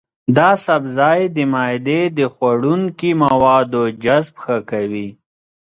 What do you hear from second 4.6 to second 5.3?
کوي.